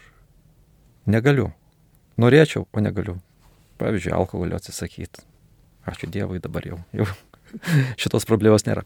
[1.08, 1.50] negaliu.
[2.20, 3.16] Norėčiau, o negaliu.
[3.80, 5.24] Pavyzdžiui, alkoholio atsisakyti.
[5.88, 6.82] Ačiū Dievui dabar jau.
[6.92, 7.08] jau
[8.00, 8.84] šitos problemos nėra.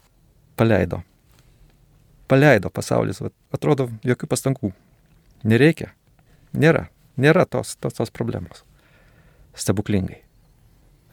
[0.55, 1.01] Paleido
[2.27, 4.71] paleido pasaulis, va, atrodo, jokių pastangų.
[5.45, 5.91] Nereikia.
[6.53, 6.87] Nėra.
[7.21, 8.63] Nėra tos, tos, tos problemos.
[9.55, 10.21] Stebuklingai.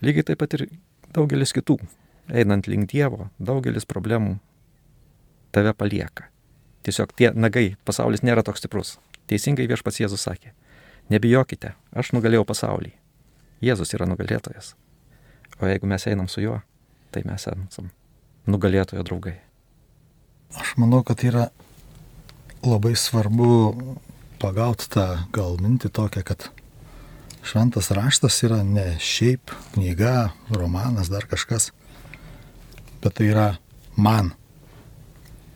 [0.02, 0.66] Lygiai taip pat ir
[1.14, 1.78] daugelis kitų.
[2.32, 4.38] Einant link Dievo, daugelis problemų
[5.54, 6.28] tave palieka.
[6.82, 8.96] Tiesiog tie nagai, pasaulis nėra toks stiprus.
[9.30, 10.54] Teisingai viešpats Jėzus sakė.
[11.12, 12.94] Nebijokite, aš nugalėjau pasaulį.
[13.62, 14.74] Jėzus yra nugalėtojas.
[15.62, 16.58] O jeigu mes einam su juo,
[17.14, 17.90] tai mes esam
[18.50, 19.36] nugalėtojo draugai.
[20.58, 21.46] Aš manau, kad yra
[22.66, 23.94] labai svarbu
[24.42, 26.48] pagauti tą gal mintį tokią, kad
[27.46, 31.70] šventas raštas yra ne šiaip knyga, romanas, dar kažkas,
[33.02, 33.46] bet tai yra
[33.96, 34.32] man,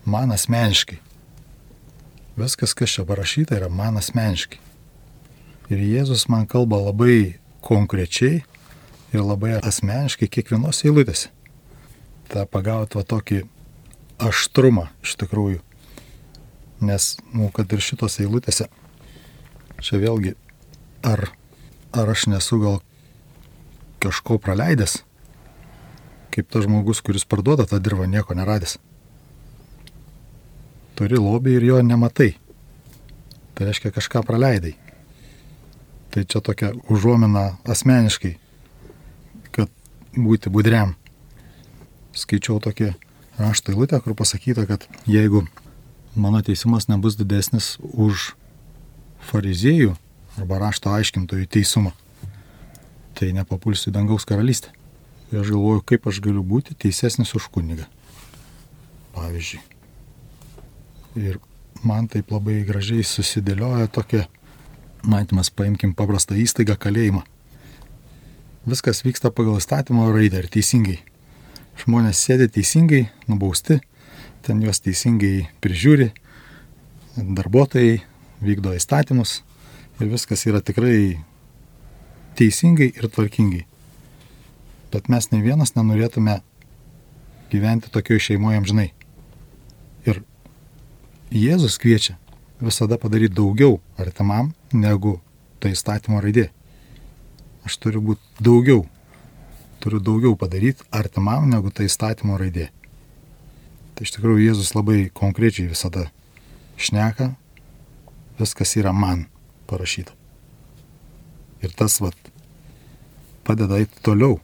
[0.06, 1.00] man asmeniškai.
[2.36, 4.62] Viskas, kas čia parašyta, yra man asmeniškai.
[5.72, 8.44] Ir Jėzus man kalba labai konkrečiai
[9.14, 11.32] ir labai asmeniškai kiekvienos eilutėse.
[12.30, 13.42] Ta pagauti va tokį
[14.22, 15.62] aštrumą iš tikrųjų.
[16.86, 18.68] Nes, nu, kad ir šitos eilutėse,
[19.80, 20.34] čia vėlgi,
[21.06, 21.30] ar,
[21.96, 22.80] ar aš nesu gal
[24.04, 24.98] kažko praleidęs,
[26.34, 28.76] kaip tas žmogus, kuris parduoda tą dirbą, nieko neradęs.
[30.96, 32.34] Turi lobį ir jo nematai.
[33.56, 34.74] Tai reiškia kažką praleidai.
[36.16, 38.30] Tai čia tokia užuomina asmeniškai,
[39.52, 39.68] kad
[40.16, 40.94] būti budriam.
[42.16, 42.94] Skaičiau tokį
[43.36, 45.42] rašto eilutę, kur pasakyta, kad jeigu
[46.16, 48.30] mano teisumas nebus didesnis už
[49.28, 49.92] fariziejų
[50.40, 51.92] arba rašto aiškintojų teisumą,
[53.12, 54.72] tai nepapulsiu į dangaus karalystę.
[55.34, 57.84] Ir aš galvoju, kaip aš galiu būti teisesnis už kunigą.
[59.12, 59.60] Pavyzdžiui.
[61.28, 61.36] Ir
[61.84, 64.24] man taip labai gražiai susidėlioja tokia,
[65.06, 67.24] matymas, paimkim paprastą įstaigą kalėjimą.
[68.66, 71.00] Viskas vyksta pagal įstatymo raidę ir teisingai
[71.82, 73.80] žmonės sėdi teisingai, nubausti,
[74.46, 76.10] ten juos teisingai prižiūri,
[77.16, 78.00] darbuotojai
[78.44, 79.40] vykdo įstatymus
[80.00, 81.18] ir viskas yra tikrai
[82.36, 83.64] teisingai ir tvarkingai.
[84.92, 86.38] Bet mes ne vienas nenorėtume
[87.52, 88.90] gyventi tokioje šeimoje amžinai.
[90.08, 90.22] Ir
[91.34, 92.14] Jėzus kviečia
[92.62, 95.18] visada padaryti daugiau artimam negu
[95.60, 96.50] tai įstatymo raidė.
[97.66, 98.86] Aš turiu būti daugiau
[99.86, 102.72] turiu daugiau padaryti artimam negu tai įstatymo raidė.
[103.94, 106.08] Tai iš tikrųjų Jėzus labai konkrečiai visada
[106.74, 107.28] šneka,
[108.40, 109.28] viskas yra man
[109.70, 110.10] parašyta.
[111.62, 112.18] Ir tas vat
[113.46, 114.40] padeda eiti toliau,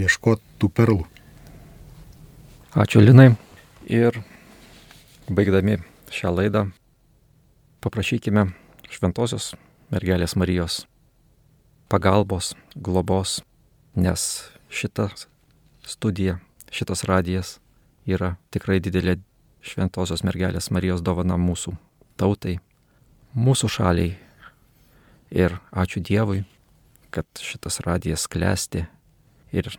[0.00, 1.04] ieškoti tų perlų.
[2.72, 3.34] Ačiū Linai.
[3.84, 4.16] Ir
[5.28, 5.76] baigdami
[6.08, 6.68] šią laidą
[7.84, 8.48] paprašykime
[8.90, 9.52] Šventojios
[9.92, 10.80] mergelės Marijos
[11.90, 13.38] pagalbos, globos,
[13.94, 15.06] nes šita
[15.86, 16.40] studija,
[16.74, 17.52] šitas radijas
[18.10, 19.20] yra tikrai didelė
[19.62, 21.76] šventosios mergelės Marijos dovana mūsų
[22.18, 22.58] tautai,
[23.38, 24.16] mūsų šaliai.
[25.30, 26.42] Ir ačiū Dievui,
[27.14, 28.88] kad šitas radijas klesti
[29.54, 29.70] ir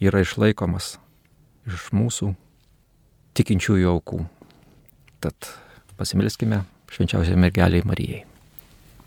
[0.00, 0.94] yra išlaikomas
[1.68, 2.32] iš mūsų
[3.36, 4.24] tikinčiųjų aukų.
[5.20, 5.52] Tad
[6.00, 8.24] pasimilskime švenčiausiai mergeliai Marijai.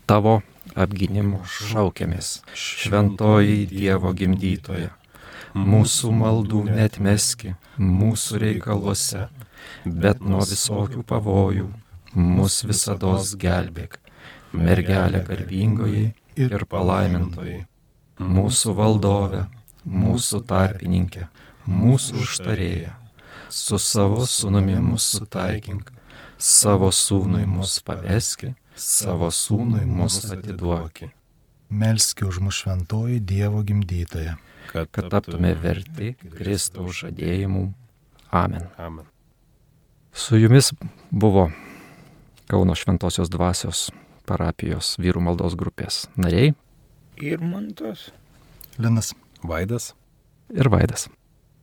[0.08, 0.38] Tavo
[0.72, 4.94] apginimo šaukiamės, šventoji Dievo gimdytoja.
[5.52, 9.26] Mūsų maldų netmeski, mūsų reikaluose,
[9.84, 11.66] bet nuo visokių pavojų
[12.14, 13.10] mus visada
[13.44, 13.98] gelbėk.
[14.56, 16.06] Mergelė garbingoji
[16.40, 17.58] ir palaimintoji,
[18.18, 19.42] mūsų valdove,
[19.84, 21.26] mūsų tarpininkė,
[21.68, 22.94] mūsų užtarėja,
[23.52, 25.92] su savo sunumi mūsų sutaikink,
[26.38, 31.10] savo sūnui mus paveski, savo sūnui mus atiduoki.
[31.68, 34.38] Melski už mus šventoji Dievo gimdytoja.
[34.72, 37.66] Kad, kad taptume verti Kristaus žadėjimų.
[38.32, 38.68] Amen.
[38.76, 39.08] Amen.
[40.12, 40.72] Su jumis
[41.10, 41.48] buvo
[42.48, 43.88] Kauno Šventojios dvasios
[44.28, 46.54] parapijos vyrų maldos grupės nariai
[47.18, 48.12] Ir man tas.
[48.78, 49.10] Linas,
[49.42, 49.94] Vaidas,
[50.54, 51.08] ir Vaidas.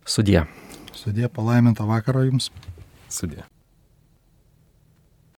[0.05, 0.43] Sudie.
[0.91, 2.51] sudė palaimintą vakarą jums.
[3.09, 3.45] sudė.